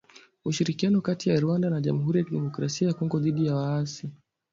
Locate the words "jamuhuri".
1.81-2.19